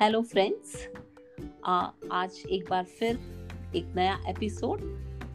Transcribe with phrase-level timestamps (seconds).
[0.00, 0.88] Hello friends
[2.12, 3.18] आज एक बार फिर
[3.76, 4.80] एक नया एपिसोड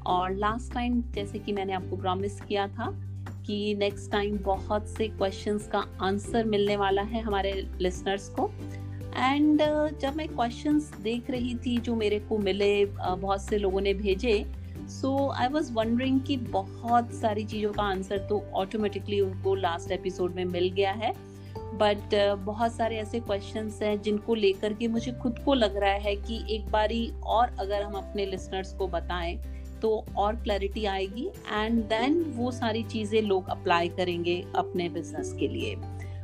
[0.05, 2.88] और लास्ट टाइम जैसे कि मैंने आपको प्रॉमिस किया था
[3.47, 8.52] कि नेक्स्ट टाइम बहुत से क्वेश्चंस का आंसर मिलने वाला है हमारे लिसनर्स को।
[9.15, 13.57] एंड uh, जब मैं क्वेश्चंस देख रही थी जो मेरे को मिले uh, बहुत से
[13.57, 14.53] लोगों ने भेजे
[14.88, 20.35] सो आई वॉज़ वंडरिंग कि बहुत सारी चीज़ों का आंसर तो ऑटोमेटिकली उनको लास्ट एपिसोड
[20.35, 21.32] में मिल गया है।
[21.73, 25.94] बट uh, बहुत सारे ऐसे क्वेश्चंस हैं जिनको लेकर के मुझे खुद को लग रहा
[25.94, 29.36] है कि एक बारी और अगर हम अपने लिसनर्स को बताएँ
[29.82, 35.48] तो और क्लैरिटी आएगी एंड देन वो सारी चीज़ें लोग अप्लाई करेंगे अपने बिज़नेस के
[35.48, 35.76] लिए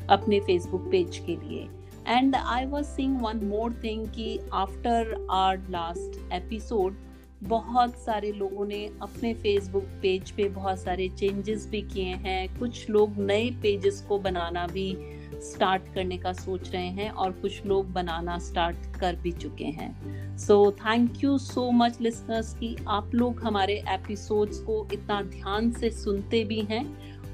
[0.10, 1.68] अपने फेसबुक पेज के लिए.
[2.08, 6.96] And I was seeing one more thing कि आफ्टर आर लास्ट एपिसोड
[7.44, 12.90] बहुत सारे लोगों ने अपने फेसबुक पेज पे बहुत सारे चेंजेस भी किए हैं कुछ
[12.90, 17.92] लोग नए पेजेस को बनाना भी स्टार्ट करने का सोच रहे हैं और कुछ लोग
[17.92, 23.42] बनाना स्टार्ट कर भी चुके हैं। So thank you so much listeners कि आप लोग
[23.44, 26.86] हमारे एपिसोड्स को इतना ध्यान से सुनते भी हैं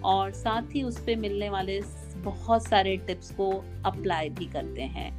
[0.02, 1.82] और साथ ही उस पर मिलने वाले
[2.18, 3.52] बहुत सारे टिप्स को
[3.86, 5.10] अप्लाई भी करते हैं।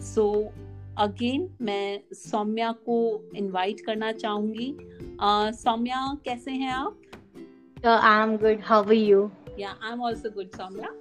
[0.00, 0.50] सो so,
[0.98, 4.76] अगेन मैं सौम्या को इनवाइट करना चाहूँगी।
[5.52, 7.00] सौम्या कैसे हैं आप?
[7.86, 10.94] I am good how are you yeah I am also good Saumya.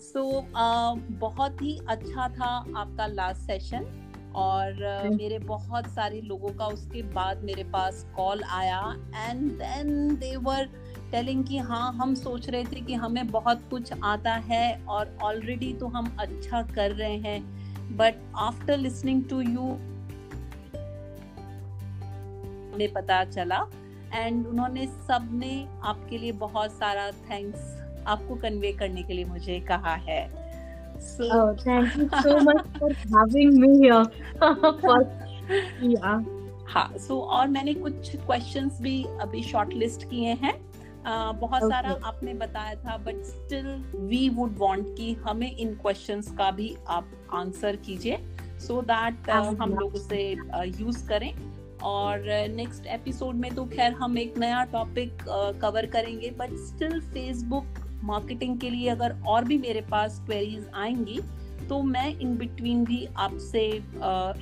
[0.00, 3.98] So so, uh, बहुत ही अच्छा था आपका लास्ट सेशन
[4.34, 10.16] और uh, मेरे बहुत सारे लोगों का उसके बाद मेरे पास कॉल आया and then
[10.16, 10.68] they were
[11.10, 15.74] telling कि हाँ हम सोच रहे थे कि हमें बहुत कुछ आता है और ऑलरेडी
[15.74, 17.62] तो हम अच्छा कर रहे हैं।
[17.96, 19.62] But after listening to you
[22.74, 23.66] हमें पता चला
[24.14, 29.94] एंड उन्होंने सबने आपके लिए बहुत सारा थैंक्स आपको कन्वे करने के लिए मुझे कहा
[29.94, 30.42] है।
[31.02, 34.04] So, oh, thank you so much for having me here.
[34.82, 34.98] For
[35.82, 36.22] yeah.
[36.68, 40.54] हाँ सो so, और मैंने कुछ क्वेश्चंस भी अभी शॉर्टलिस्ट किए हैं।
[41.02, 41.72] Uh, बहुत okay.
[41.72, 43.66] सारा आपने बताया था but still
[43.96, 48.18] we would want कि हमें इन क्वेश्चंस का भी आप आंसर कीजिए
[48.58, 50.36] सो दैट हम लोग उसे
[50.80, 51.34] यूज़ uh, करें।
[51.78, 55.18] और नेक्स्ट uh, एपिसोड में तो खैर हम एक नया टॉपिक
[55.62, 57.64] कवर करेंगे बट स्टिल फेसबुक
[58.04, 61.20] मार्केटिंग के लिए अगर और भी मेरे पास क्वेरीज आएँगी
[61.68, 63.60] तो मैं इन बिटवीन भी आपसे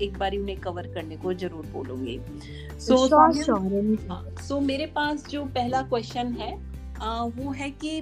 [0.05, 2.19] एक बार उन्हें कवर करने को ज़रूर बोलूँगी।
[2.81, 6.55] सो so, हाँ, so, मेरे पास जो पहला क्वेश्चन है
[7.03, 8.01] वो है कि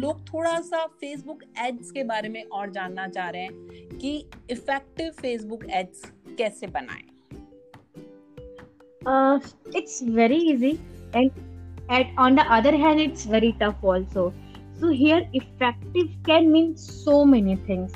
[0.00, 4.16] लोग थोड़ा सा फेसबुक एड्स के बारे में और जानना चाह रहे हैं कि
[4.50, 6.02] इफ़ेक्टिव फेसबुक एड्स
[6.38, 7.04] कैसे बनाएँ।
[9.76, 10.78] It's very easy
[11.16, 11.30] and
[11.94, 14.22] at on the other hand it's very tough also
[14.80, 17.92] so here effective can mean so many things.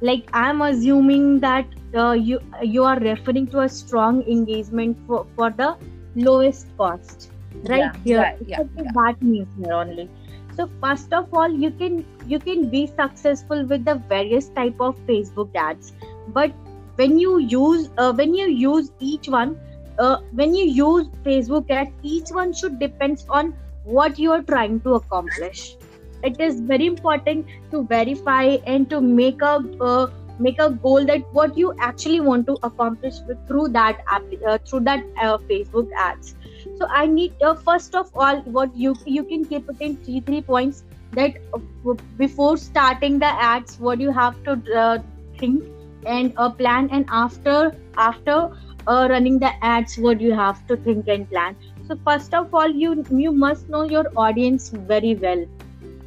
[0.00, 5.50] Like i'm assuming that uh, you you are referring to a strong engagement for for
[5.50, 5.76] the
[6.16, 7.30] lowest cost
[7.68, 8.16] right yeah, here?
[8.16, 8.92] yeah, yeah, yeah.
[8.94, 10.08] that means here only.
[10.56, 14.96] So first of all you can you can be successful with the various type of
[15.06, 15.92] facebook ads.
[16.28, 16.52] But
[16.96, 19.58] when you use uh, when you use each one
[19.98, 23.54] uh, when you use facebook ads each one should depends on
[23.84, 25.76] what you are trying to accomplish
[26.22, 30.06] it is very important to verify and to make a uh,
[30.38, 33.14] make a goal that what you actually want to accomplish
[33.46, 36.34] through that app uh, through that uh, facebook ads.
[36.78, 40.20] So i need uh, first of all what you you can keep it in three
[40.20, 44.98] three points that uh, before starting the ads what you have to uh,
[45.38, 45.64] think
[46.06, 48.50] and uh, plan and after after
[48.86, 51.56] running the ads what you have to think and plan.
[51.88, 55.44] So first of all you you must know your audience very well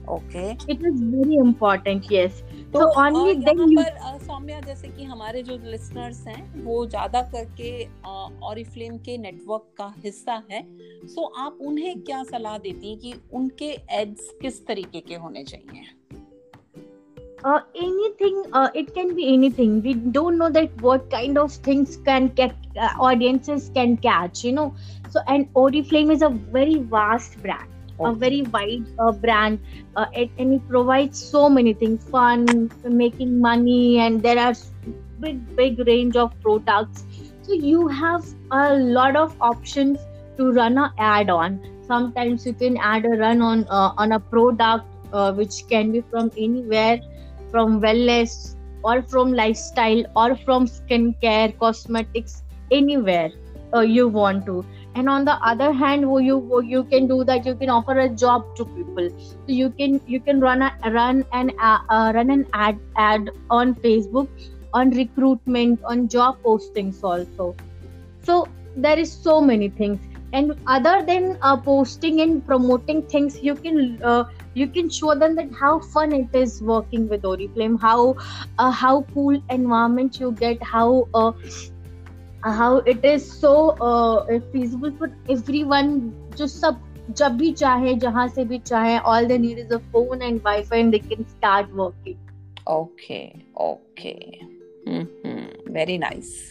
[0.09, 2.33] okay it is very important yes.
[2.73, 3.83] so, so only then you
[4.65, 7.85] जैसे कि हमारे जो listeners हैं वो ज़्यादा करके
[8.49, 10.67] Oriflame के network का हिस्सा है।
[11.15, 15.81] So आप उन्हें क्या सलाह देती हैं कि उनके एड्स किस तरीके के होने चाहिए?
[17.85, 18.43] Anything
[18.75, 23.69] it can be anything we don't know that what kind of things can get audiences
[23.69, 24.75] can catch you know
[25.07, 25.47] so and
[25.81, 29.59] Oriflame is a very vast brand a very wide uh, brand
[29.95, 34.53] uh, it, and it provides so many things fun making money and there are
[35.19, 37.03] big big range of products.
[37.43, 39.99] So you have a lot of options
[40.37, 41.59] to run a ad on.
[41.87, 46.01] Sometimes you can add a run on uh, on a product uh, which can be
[46.01, 46.99] from anywhere
[47.51, 53.31] from wellness or from lifestyle or from skincare cosmetics anywhere
[53.73, 54.65] uh, you want to
[54.95, 57.45] and on the other hand you you can do that.
[57.45, 59.09] You can offer a job to people.
[59.19, 63.75] So you can you can run a run an uh, run an ad ad on
[63.75, 64.27] facebook
[64.73, 67.55] on recruitment on job postings also.
[68.23, 69.99] So there is so many things.
[70.33, 75.35] And other than uh, posting and promoting things you can uh, you can show them
[75.35, 78.15] that how fun it is working with oriflame how
[78.57, 81.31] uh, how cool environment you get how uh,
[82.44, 86.80] how it is so uh, feasible for everyone जो सब
[87.18, 90.76] जब भी चाहे जहां से भी चाहे all they need is a phone and Wi-Fi
[90.76, 92.18] and they can start working.
[92.66, 94.40] Okay, okay.
[94.86, 95.72] Mm-hmm.
[95.72, 96.50] Very nice.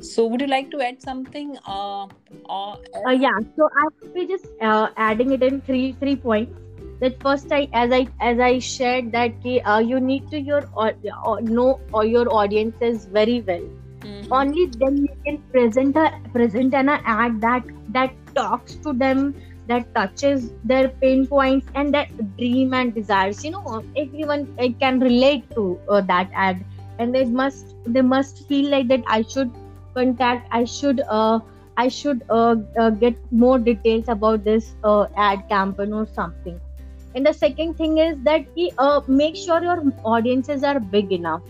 [0.00, 1.58] So, would you like to add something?
[1.66, 2.04] Uh,
[2.48, 2.76] uh,
[3.06, 3.38] uh yeah.
[3.56, 6.52] So I will be just uh, adding it in three three points.
[7.00, 9.32] That first, I as I as I shared that
[9.64, 10.92] uh, you need to your uh,
[11.40, 13.68] know or your audiences very well.
[14.03, 14.31] Mm-hmm.
[14.31, 19.35] Only then you can present a present an ad that that talks to them
[19.67, 22.07] that touches their pain points and their
[22.37, 23.43] dream and desires.
[23.43, 24.47] You know everyone
[24.79, 26.65] can relate to uh, that ad.
[26.99, 29.51] And they must they must feel like that i should
[29.95, 31.39] contact i should uh,
[31.77, 36.59] i should uh, uh, get more details about this uh, ad campaign or something.
[37.15, 38.45] And the second thing is that
[38.77, 41.41] uh, make sure your audiences are big enough.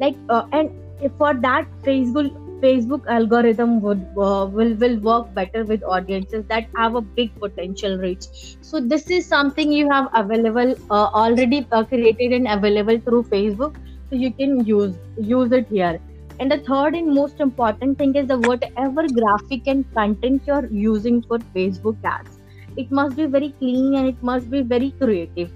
[0.00, 0.16] Like
[0.52, 0.70] and
[1.18, 6.94] for that facebook Facebook algorithm would uh, will will work better with audiences that have
[6.94, 8.28] a big potential reach.
[8.62, 13.76] So this is something you have available uh, already uh, created and available through Facebook,
[14.08, 16.00] so you can use use it here.
[16.40, 21.22] And the third and most important thing is the whatever graphic and content you're using
[21.22, 22.38] for Facebook ads,
[22.76, 25.52] it must be very clean and it must be very creative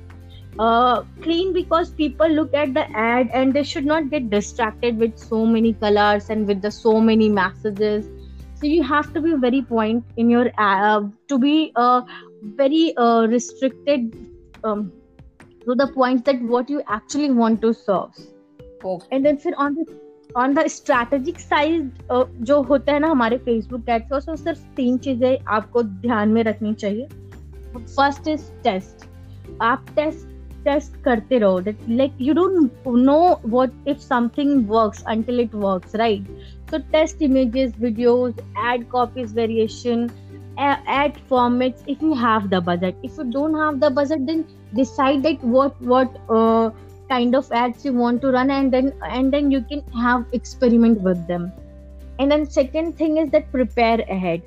[0.60, 5.18] uh, clean because people look at the ad and they should not get distracted with
[5.18, 8.08] so many colors and with the so many messages
[8.56, 12.02] so you have to be very point in your uh, to be uh,
[12.56, 14.16] very uh, restricted
[14.64, 14.92] um,
[15.66, 18.12] to the point that what you actually want to serve
[18.84, 19.08] okay.
[19.12, 19.86] and then फिर on the
[20.38, 21.92] on the strategic side
[22.48, 26.74] जो होता है ना हमारे Facebook ads उसमें सिर्फ तीन चीजें आपको ध्यान में रखनी
[26.74, 27.08] चाहिए
[27.78, 29.06] फर्स्ट इज टेस्ट
[29.62, 30.29] आप टेस्ट
[30.66, 31.60] टेस्ट करते रहो
[31.90, 36.28] like you don't know what if something works until it works right
[36.70, 40.10] so test images videos add copies variation
[40.58, 45.22] add formats if you have the budget if you don't have the budget then decide
[45.24, 46.72] that what what uh,
[47.10, 51.02] kind of ads you want to run and then and then you can have experiment
[51.02, 51.52] with them
[52.20, 54.42] and then second thing is that prepare ahead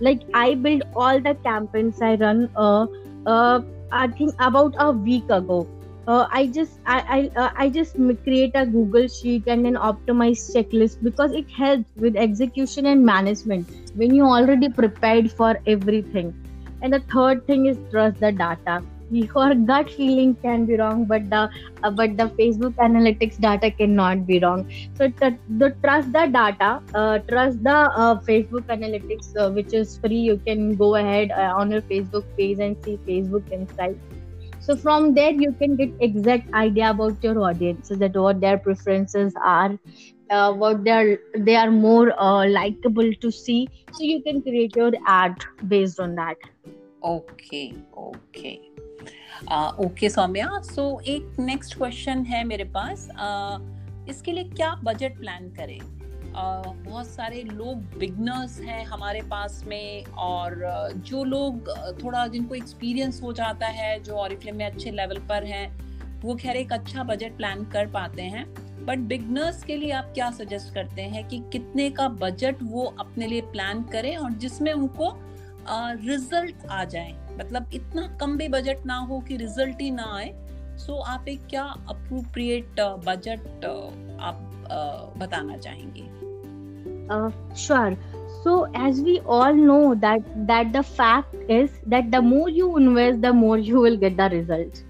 [0.00, 2.86] like i build all the campaigns i run uh,
[3.26, 3.60] uh,
[3.91, 5.67] I think about a week ago.
[6.07, 6.99] Uh, I just I
[7.35, 11.89] I, uh, I just create a Google sheet and an optimized checklist because it helps
[11.95, 16.33] with execution and management when you already prepared for everything.
[16.81, 18.83] And the third thing is trust the data
[19.35, 21.49] your gut feeling can be wrong but the
[21.83, 24.69] uh, but the facebook analytics data cannot be wrong.
[24.95, 29.97] So the, the trust the data uh, trust the uh, facebook analytics uh, which is
[29.97, 30.19] free.
[30.19, 33.99] You can go ahead uh, on your facebook page and see facebook insights
[34.61, 39.33] so from there you can get exact idea about your audiences that what their preferences
[39.43, 39.77] are
[40.29, 42.13] uh, what they're they are more
[42.47, 43.67] likable to see.
[43.93, 46.37] So you can create your ad based on that.
[47.03, 48.68] Okay okay
[49.79, 50.49] okay Saumya.
[50.61, 55.79] So एक next question है मेरे पास। uh, इसके लिए क्या budget plan करें?
[55.79, 61.69] Uh, बहुत सारे लोग बिगनर्स हैं हमारे पास में और uh, जो लोग
[62.03, 65.67] थोड़ा जिनको एक्सपीरियंस हो जाता है जो ऑरिफ्लेम में अच्छे लेवल पर हैं
[66.21, 68.45] वो खैर एक अच्छा बजट प्लान कर पाते हैं।
[68.85, 73.27] बट बिगनर्स के लिए आप क्या सजेस्ट करते हैं कि कितने का बजट वो अपने
[73.27, 75.15] लिए प्लान करें और जिसमें उनको
[76.05, 77.28] रिज़ल्ट आ जाए?
[77.39, 80.31] मतलब इतना कम भी बजट ना हो कि रिज़ल्ट ही ना आए।
[80.77, 86.03] सो आप एक क्या अप्रोप्रिएट बजट uh, uh, आप uh, बताना चाहेंगे?
[87.55, 87.97] Sure
[88.43, 93.19] so as we all know that that the fact is that the more you invest
[93.19, 94.85] the more you will get the result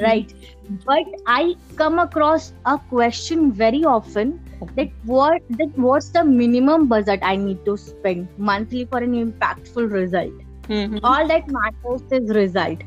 [0.00, 0.32] right
[0.70, 4.30] but I come across a question very often
[4.62, 9.92] that what that what's the minimum budget I need to spend monthly for an impactful
[9.92, 10.98] result Mm-hmm.
[11.02, 12.82] All that matters is result.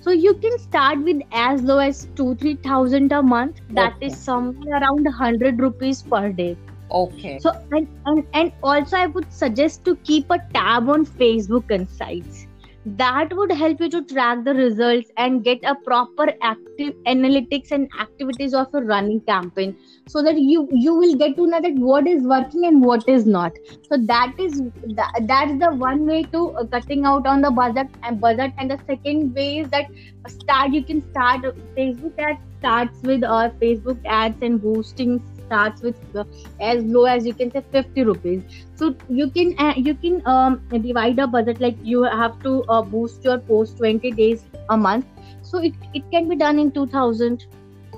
[0.00, 3.60] So you can start with as low as two three thousand a month.
[3.70, 4.06] That okay.
[4.06, 6.56] is somewhere around hundred rupees per day.
[6.90, 7.38] Okay.
[7.38, 12.46] So and, and and also I would suggest to keep a tab on Facebook Insights
[12.84, 17.88] that would help you to track the results and get a proper active analytics and
[18.00, 19.76] activities of a running campaign
[20.08, 23.26] so that you you will get to know that what is working and what is
[23.26, 23.52] not.
[23.82, 24.62] So that is
[24.96, 28.52] that, that's the one way to uh, cutting out on the budget and budget.
[28.56, 29.86] And the second way is that
[30.28, 31.42] start you can start
[31.76, 36.24] facebook ads starts with uh, facebook ads and boosting starts with uh,
[36.60, 38.42] as low as you can say 50 rupees.
[38.74, 42.82] So you can uh, you can um, divide a budget like you have to uh,
[42.82, 45.06] boost your post 20 days a month.
[45.42, 47.46] So it, it can be done in 2000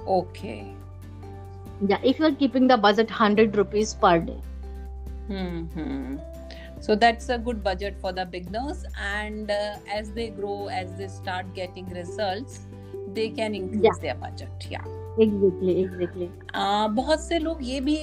[0.07, 0.77] okay.
[1.89, 4.41] Yeah if you're keeping the budget 100 rupees per day.
[5.29, 6.17] Hmm
[6.81, 11.07] so that's a good budget for the beginners and uh, as they grow as they
[11.07, 12.67] start getting results
[13.15, 14.03] they can increase Yeah.
[14.03, 14.67] their budget.
[14.69, 14.85] Yeah
[15.21, 16.29] exactly exactly
[16.95, 17.97] बहुत से लोग ये भी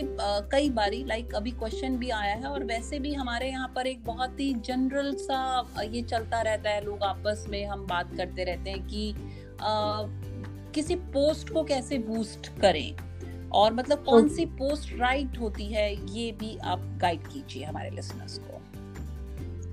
[0.51, 4.03] कई बारी like अभी question भी आया है और वैसे भी हमारे यहाँ पर एक
[4.05, 5.39] बहुत ही जनरल सा
[5.91, 9.13] ये चलता रहता है लोग आपस में हम बात करते रहते हैं कि
[10.73, 12.95] किसी पोस्ट को कैसे बूस्ट करें?
[13.49, 18.37] और मतलब कौन सी पोस्ट राइट होती है ये भी आप गाइड कीजिए हमारे लिसनर्स
[18.37, 18.61] को।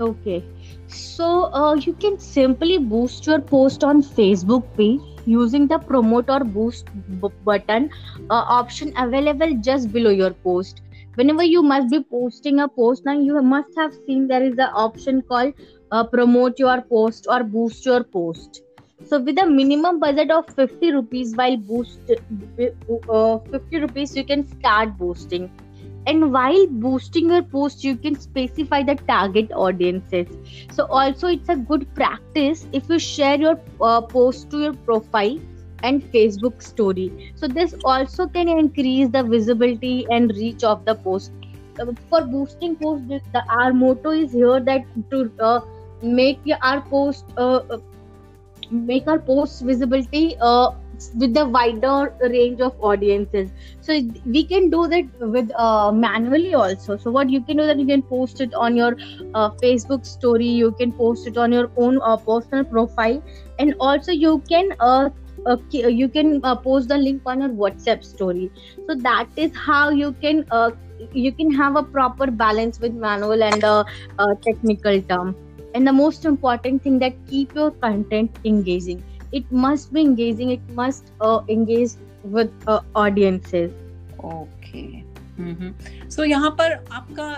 [0.04, 0.42] Okay,
[0.88, 1.26] so
[1.58, 5.15] uh, you can simply boost your post on Facebook page.
[5.26, 6.86] Using the promote or boost
[7.20, 7.90] b- button
[8.30, 10.82] uh, option available just below your post.
[11.14, 14.70] Whenever you must be posting a post, now you must have seen there is an
[14.74, 15.54] option called
[15.90, 18.62] uh, promote your post or boost your post.
[19.04, 24.46] So with a minimum budget of 50 rupees while boost uh, 50 rupees you can
[24.46, 25.50] start boosting
[26.06, 30.26] and while boosting your post you can specify the target audiences.
[30.70, 35.38] So also it's a good practice if you share your uh, post to your profile
[35.82, 37.12] and facebook story.
[37.34, 41.32] So this also can increase the visibility and reach of the post.
[41.80, 45.60] Uh, for boosting post the, our motto is here that to uh,
[46.02, 47.78] make our post uh, uh,
[48.70, 50.70] make our post visibility uh,
[51.14, 53.50] with the wider range of audiences.
[53.80, 56.96] So we can do that with uh, manually also.
[56.96, 58.96] So what you can do that you can post it on your
[59.34, 63.22] uh, facebook story you can post it on your own uh, personal profile.
[63.58, 65.10] And also you can uh,
[65.46, 68.50] uh, you can uh, post the link on your whatsapp story.
[68.88, 70.70] So that is how you can uh,
[71.12, 73.84] you can have a proper balance with manual and uh,
[74.18, 75.36] uh, technical term.
[75.74, 79.04] And the most important thing that keep your content engaging
[79.38, 81.92] it must be engaging it must uh, engage
[82.36, 83.72] with uh, audiences.
[84.24, 85.04] Okay
[86.10, 87.28] so यहाँ पर आपका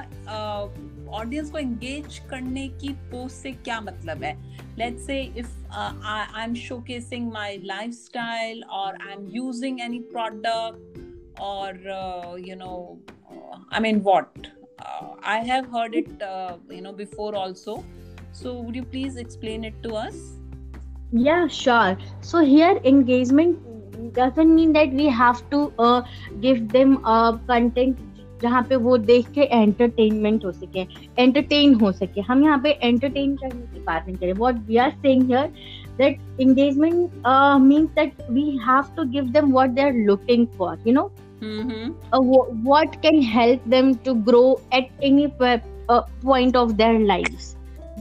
[1.19, 4.33] audience को engage करने की post से क्या मतलब है?
[4.79, 11.79] Let's say if I am showcasing my lifestyle और I am using any product और
[12.49, 12.77] you know
[13.73, 14.49] I mean what
[15.25, 16.23] I have heard it
[16.73, 17.83] you know before also
[18.33, 20.38] so would you please explain it to us?
[21.13, 21.97] yeah sure.
[22.21, 23.59] So here engagement
[24.15, 26.03] doesn't mean that we have to uh,
[26.41, 28.05] give them a uh, content
[28.43, 30.81] जहाँ पे वो देख के entertainment हो सके
[31.23, 34.91] entertain हो सके। हम यहाँ पे एंटरटेन करने की बात नहीं करें। What we are
[34.91, 35.33] saying
[35.99, 37.27] that engagement
[37.61, 41.11] mean that we have to give them what they are looking for you know
[42.69, 47.55] what can help them to grow at any point of their life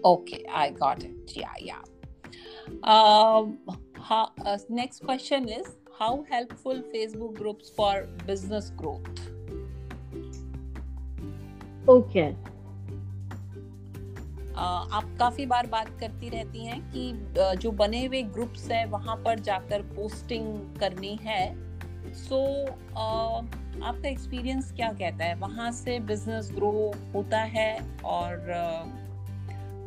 [0.05, 1.81] okay I got it yeah yeah
[4.71, 5.67] next question is
[5.99, 9.29] how helpful Facebook groups for business growth
[11.89, 12.50] okay okay.
[14.61, 17.13] आप काफ़ी बार बात करती रहती हैं कि
[17.57, 21.71] जो बने हुए ग्रुप्स हैं वहाँ पर जाकर पोस्टिंग करनी है।
[22.13, 22.73] सो so,
[23.83, 25.35] आपका एक्सपीरियंस क्या कहता है?
[25.35, 28.45] वहाँ से बिज़नेस ग्रो होता है और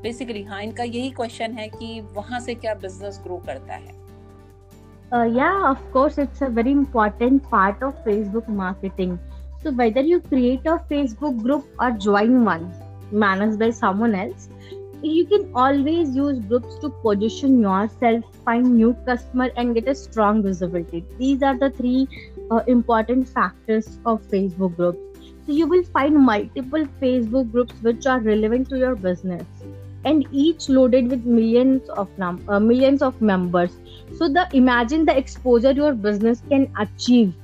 [0.02, 4.02] बेसिकली हाँ इनका यही क्वेश्चन है कि वहाँ से क्या बिज़नेस ग्रो करता है?
[5.37, 5.76] Yeah
[6.19, 9.19] it's a very important part of Facebook marketing
[9.62, 12.73] so whether you create a Facebook group और join one
[13.14, 14.49] manage by someone else
[15.09, 20.43] you can always use groups to position yourself, find new customer, and get a strong
[20.43, 21.07] visibility.
[21.19, 22.09] These are the three
[22.51, 25.01] uh, important factors of Facebook groups.
[25.47, 29.47] So, you will find multiple Facebook groups which are relevant to your business,
[30.05, 33.79] and each loaded with millions of num- uh, millions of members
[34.19, 37.35] so the imagine the exposure your business can achieve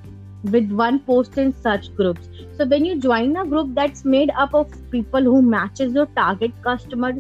[0.53, 4.55] with one post in such groups so when you join a group that's made up
[4.55, 7.13] of people who matches your target customer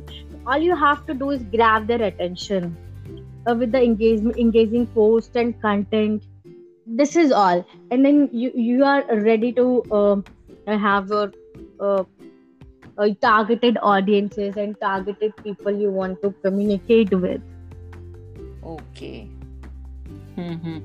[0.46, 2.76] all you have to do is grab their attention
[3.46, 6.24] uh, with the engagement engaging post and content.
[6.86, 7.64] This is all.
[7.90, 10.16] And then you you are ready to uh,
[10.66, 11.32] have your
[11.80, 12.04] uh,
[13.20, 17.40] targeted audiences and targeted people you want to communicate with.
[18.62, 19.28] Okay
[20.36, 20.78] mm-hmm.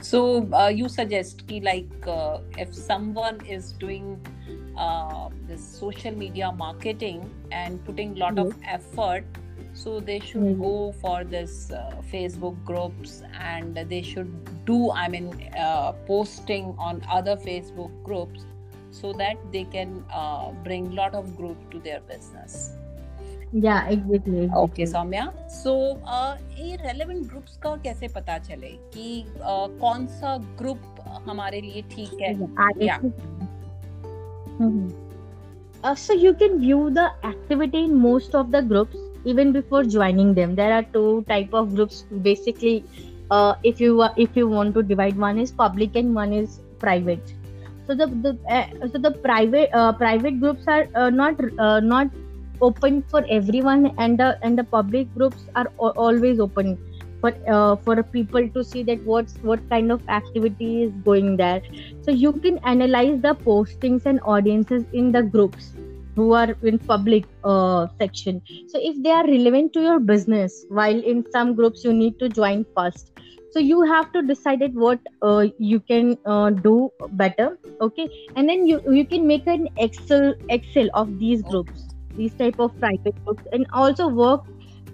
[0.00, 4.20] so uh, you suggest ki like uh, if someone is doing
[4.76, 8.46] uh, this social media marketing and putting a lot yes.
[8.46, 9.24] of effort
[9.72, 10.62] so they should mm-hmm.
[10.62, 14.32] go for this uh, facebook groups and they should
[14.64, 18.46] do i mean uh, posting on other facebook groups
[18.90, 22.72] so that they can uh, bring lot of growth to their business
[23.52, 24.62] yeah exactly, exactly.
[24.64, 25.96] okay soumya so
[26.58, 32.18] ये relevant groups का कैसे पता चले कि uh, कौन सा group हमारे लिए ठीक
[32.20, 32.34] है
[32.78, 33.00] yeah.
[34.58, 34.88] Mm-hmm.
[35.84, 40.32] Uh, so you can view the activity in most of the groups even before joining
[40.34, 42.84] them there are two type of groups basically
[43.30, 47.34] uh, if you if you want to divide one is public and one is private
[47.86, 52.08] so the, the uh, so the private uh, private groups are uh, not uh, not
[52.60, 56.78] open for everyone and the and the public groups are always open
[57.20, 61.62] for uh, for people to see that what's what kind of activity is going there.
[62.02, 65.72] So you can analyze the postings and audiences in the groups
[66.14, 68.42] who are in public uh, section.
[68.68, 72.28] So if they are relevant to your business while in some groups you need to
[72.28, 73.12] join first.
[73.52, 78.08] So you have to decide what uh, you can uh, do better okay?
[78.34, 82.77] And then you you can make an excel excel of these groups these type of
[82.79, 84.43] private groups and also work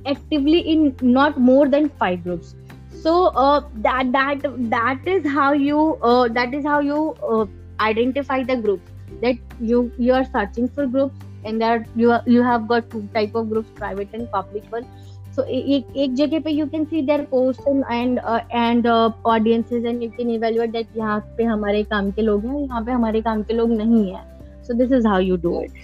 [0.06, 2.56] actively in not more than five groups
[3.02, 4.42] so uh, that that
[4.76, 7.46] that is how you uh, that is how you uh,
[7.80, 12.42] identify the groups that you you are searching for groups and that you are, you
[12.44, 14.88] have got two type of groups private and public one
[15.36, 19.12] so एक एक जगह पे you can see their posts and and uh, and uh,
[19.34, 22.92] audiences and you can evaluate that यहाँ पे हमारे काम के लोग हैं यहाँ पे
[22.92, 24.24] हमारे काम के लोग नहीं है
[24.68, 25.78] so this is how you do it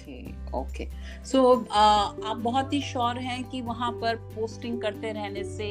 [0.56, 0.88] okay
[1.29, 1.41] so
[1.73, 5.69] आप बहुत ही श्योर हैं कि वहाँ पर पोस्टिंग करते रहने से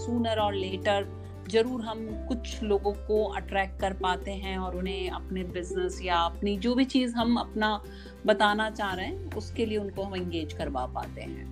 [0.00, 1.06] सूनर और लेटर
[1.50, 6.56] ज़रूर हम कुछ लोगों को अट्रैक्ट कर पाते हैं और उन्हें अपने बिज़नेस या अपनी
[6.58, 7.80] जो भी चीज़ हम अपना
[8.26, 11.48] बताना चाह रहे हैं उसके लिए उनको हम एंगेज करवा पाते हैं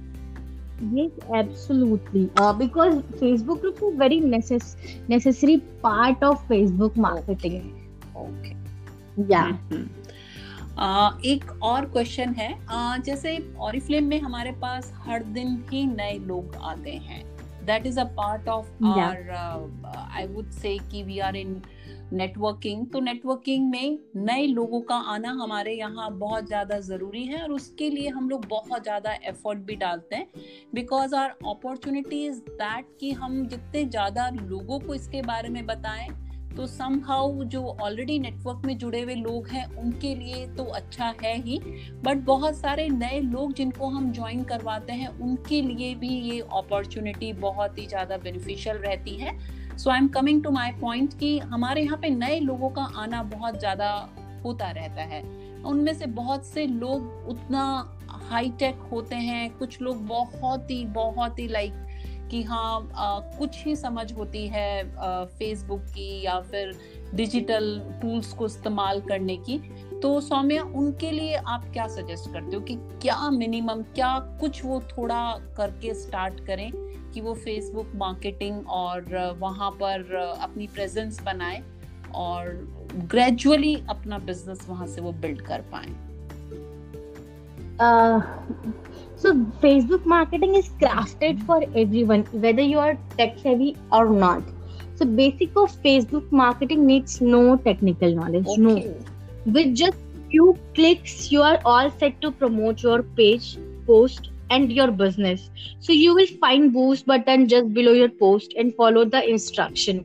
[0.81, 2.21] Yes, absolutely.
[2.37, 4.77] Uh, because Facebook groups is very necess-
[5.09, 7.57] necessary part of Facebook marketing.
[8.17, 8.27] Okay.
[8.27, 8.55] okay.
[9.29, 9.49] Yeah.
[9.49, 10.08] Mm-hmm.
[11.27, 12.53] एक और क्वेश्चन है।
[13.03, 17.27] जैसे ऑरिफ्लेम में हमारे पास हर दिन ही नए लोग आते हैं।
[17.69, 18.99] A part of yeah.
[18.99, 21.61] our uh, i would say कि we are in
[22.13, 27.53] नेटवर्किंग तो नेटवर्किंग में नए लोगों का आना हमारे यहाँ बहुत ज़्यादा ज़रूरी है और
[27.53, 30.27] उसके लिए हम लोग बहुत ज़्यादा एफर्ट भी डालते हैं।
[30.75, 36.09] Because our opportunity is that कि हम जितने ज़्यादा लोगों को इसके बारे में बताएँ
[36.57, 41.37] तो समहाउ जो ऑलरेडी नेटवर्क में जुड़े हुए लोग हैं, उनके लिए तो अच्छा है
[41.43, 41.59] ही।
[42.05, 47.33] बट बहुत सारे नए लोग जिनको हम ज्वाइन करवाते हैं, उनके लिए भी ये अपॉर्चुनिटी
[47.33, 49.37] बहुत ही ज़्यादा बेनिफिशियल रहती है।
[49.79, 53.23] So I am coming to my point कि हमारे यहाँ पे नए लोगों का आना
[53.23, 53.91] बहुत ज़्यादा
[54.45, 55.23] होता रहता है।
[55.63, 57.63] उनमें से बहुत से लोग उतना
[58.09, 61.73] हाईटेक होते हैं, कुछ लोग बहुत ही बहुत ही लाइक
[62.31, 64.85] कि हाँ आ, कुछ ही समझ होती है
[65.27, 66.73] फेसबुक की या फिर
[67.15, 69.59] डिजिटल टूल्स को इस्तेमाल करने की।
[70.03, 74.81] तो सौम्या उनके लिए आप क्या सजेस्ट करते हो कि क्या मिनिमम क्या कुछ वो
[74.99, 75.23] थोड़ा
[75.57, 76.71] करके स्टार्ट करें
[77.15, 81.63] कि वो फेसबुक मार्केटिंग और वहाँ पर अपनी प्रेजेंस बनाए
[82.15, 82.49] और
[82.95, 85.97] ग्रेजुअली अपना बिज़नेस वहाँ से वो बिल्ड कर पाए?
[89.23, 94.43] So facebook marketing is crafted for everyone whether you are tech savvy or not
[94.95, 98.63] so basic of facebook marketing needs no technical knowledge okay.
[98.63, 99.99] no with just
[100.31, 105.51] few clicks you are all set to promote your page post and your business.
[105.81, 110.05] So you will find boost button just below your post and follow the instruction.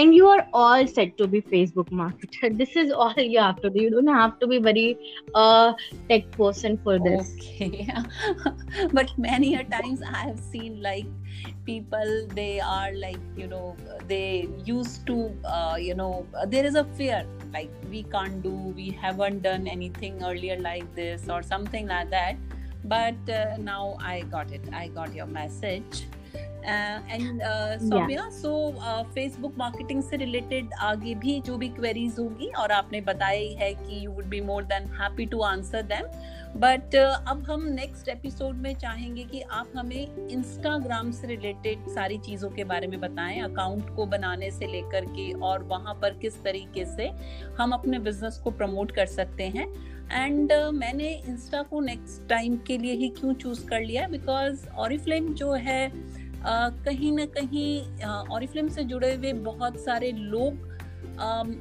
[0.00, 2.50] And you are all set to be Facebook marketer.
[2.60, 3.82] This is all you have to do.
[3.82, 4.86] You don't have to be very
[5.34, 5.74] uh
[6.08, 7.32] tech person for this.
[7.34, 7.88] Okay.
[8.98, 11.10] but many a times I have seen like
[11.66, 13.76] people they are like you know
[14.08, 17.20] they used to uh, you know there is a fear
[17.52, 22.36] like we can't do we haven't done anything earlier like this or something like that
[22.84, 26.04] but uh, now i got it i got your message
[26.64, 27.42] and
[27.90, 28.72] Saumya so
[29.14, 33.74] Facebook marketing से related आगे भी जो भी queries होंगी और आपने बताया ही है
[33.74, 36.06] कि you would be more than happy to answer them
[36.56, 42.50] but अब हम नेक्स्ट एपिसोड में चाहेंगे कि आप हमें इंस्टाग्राम से रिलेटेड सारी चीज़ों
[42.50, 46.84] के बारे में बताएँ अकाउंट को बनाने से लेकर के और वहाँ पर किस तरीके
[46.84, 47.10] से
[47.58, 49.66] हम अपने बिज़नेस को प्रमोट कर सकते हैं.
[50.12, 54.66] एंड uh, मैंने इंस्टा को नेक्स्ट टाइम के लिए ही क्यों चूज़ कर लिया बिकॉज़
[54.68, 60.68] ऑरिफ्लेम जो है uh, कहीं ना कहीं ऑरिफ्लेम से जुड़े हुए बहुत सारे लोग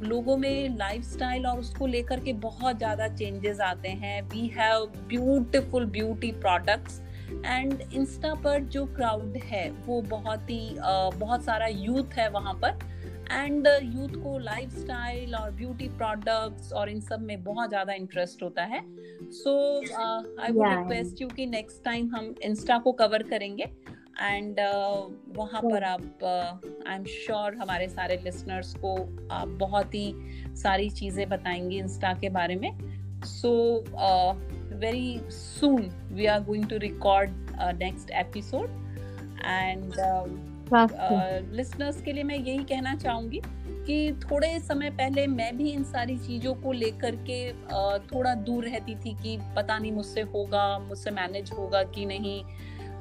[0.05, 5.85] लोगों में लाइफस्टाइल और उसको लेकर के बहुत ज़्यादा चेंजेस आते हैं। We have beautiful
[5.87, 7.01] beauty products
[7.45, 12.79] and Insta पर जो क्राउड है वो बहुत ही बहुत सारा यूथ है वहाँ पर।
[13.31, 18.63] एंड यूथ को लाइफस्टाइल और ब्यूटी प्रोडक्ट्स और इन सब में बहुत ज़्यादा इंटरेस्ट होता
[18.65, 18.81] है।
[19.33, 19.55] So
[20.41, 23.69] I would request you कि नेक्स्ट टाइम हम इंस्टा को कवर करेंगे।
[24.21, 26.01] एंड uh, वहाँ पर आप
[26.88, 28.95] आई एम श्योर हमारे सारे लिसनर्स को
[29.32, 30.13] आप बहुत ही
[30.47, 32.71] सारी चीज़ें बताएँगे इंस्टा के बारे में।
[33.25, 33.84] So
[34.79, 37.29] very soon we are going to record
[37.62, 38.69] next episode
[39.45, 39.93] and
[41.55, 43.41] listeners के लिए मैं यही कहना चाहूँगी
[43.86, 48.65] कि थोड़े समय पहले मैं भी इन सारी चीज़ों को लेकर के uh, थोड़ा दूर
[48.65, 52.43] रहती थी कि पता नहीं मुझसे होगा मुझसे मैनेज होगा कि नहीं।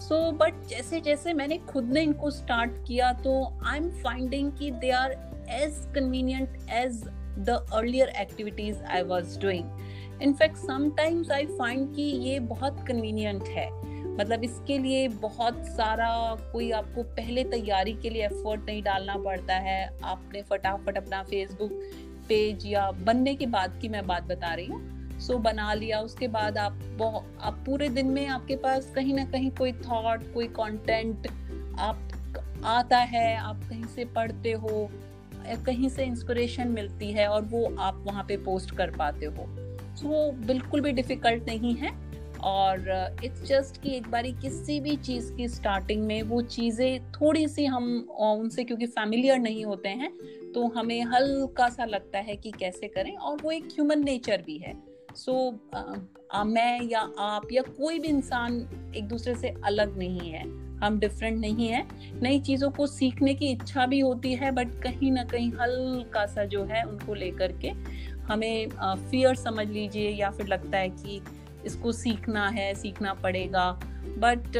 [0.00, 3.32] सो बट जैसे जैसे मैंने खुद ने इनको स्टार्ट किया तो
[3.66, 5.12] आई एम फाइंडिंग कि they are
[5.50, 7.02] as convenient as
[7.38, 13.70] the earlier activities I was doing in fact sometimes I find कि ये बहुत कन्वीनियंट है।
[14.16, 16.08] मतलब इसके लिए बहुत सारा
[16.52, 21.72] कोई आपको पहले तैयारी के लिए एफर्ट नहीं डालना पड़ता है। आपने फटाफट अपना फेसबुक
[22.28, 26.28] पेज या बनने के बाद की मैं बात बता रही हूँ। सो बना लिया उसके
[26.28, 27.02] बाद आप
[27.40, 31.28] आप पूरे दिन में आपके पास कहीं ना कहीं कोई थॉट कोई कंटेंट
[31.78, 31.98] आप
[32.64, 34.88] आता है आप कहीं से पढ़ते हो
[35.66, 39.46] कहीं से इंस्पिरेशन मिलती है और वो आप वहाँ पे पोस्ट कर पाते हो।
[39.96, 41.90] सो so, बिल्कुल भी डिफ़िकल्ट नहीं है
[42.40, 47.48] और इट्स जस्ट कि एक बारी किसी भी चीज़ की स्टार्टिंग में वो चीज़ें थोड़ी
[47.48, 50.12] सी हम उनसे क्योंकि फैमिलियर नहीं होते हैं
[50.52, 54.58] तो हमें हल्का सा लगता है कि कैसे करें और वो एक ह्यूमन नेचर भी
[54.58, 58.56] है। सो so, uh, मैं या आप या कोई भी इंसान
[58.96, 60.42] एक दूसरे से अलग नहीं है।
[60.78, 61.86] हम डिफरेंट नहीं है।
[62.22, 66.44] नई चीज़ों को सीखने की इच्छा भी होती है बट कहीं ना कहीं हल्का सा
[66.44, 67.68] जो है उनको लेकर के
[68.32, 68.68] हमें
[69.10, 71.20] फियर uh, समझ लीजिए या फिर लगता है कि
[71.66, 73.70] इसको सीखना है सीखना पड़ेगा।
[74.18, 74.52] बट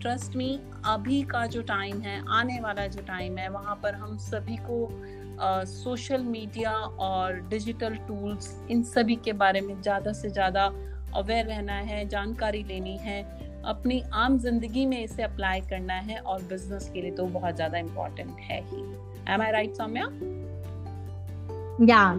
[0.00, 4.16] ट्रस्ट मी अभी का जो टाइम है आने वाला जो टाइम है वहाँ पर हम
[4.18, 4.86] सभी को
[5.40, 6.72] सोशल मीडिया
[7.06, 10.64] और डिजिटल टूल्स इन सभी के बारे में ज़्यादा से ज़्यादा
[11.16, 13.22] अवेयर रहना है जानकारी लेनी है
[13.64, 17.78] अपनी आम ज़िंदगी में इसे अप्लाई करना है और बिज़नेस के लिए तो बहुत ज़्यादा
[17.78, 18.82] इम्पोर्टेंट है ही
[19.34, 20.10] am I right Saumya
[21.80, 22.16] Yeah,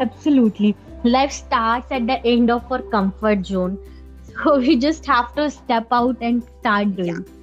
[0.00, 0.68] absolutely.
[1.04, 3.78] life starts at the end of our comfort zone
[4.34, 7.33] so we just have to step out and start doing yeah.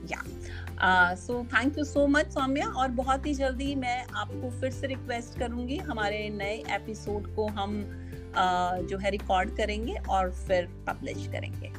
[0.83, 5.37] So thank you so much Saumya और बहुत ही जल्दी मैं आपको फिर से request
[5.39, 7.77] करूँगी हमारे नए एपिसोड को हम
[8.31, 11.71] uh, जो है रिकॉर्ड करेंगे और फिर पब्लिश करेंगे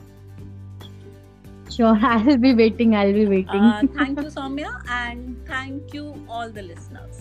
[1.70, 2.94] Sure, I'll be waiting.
[2.94, 3.62] I'll be waiting.
[3.62, 7.20] uh, thank you, Soumya, and thank you, all the listeners.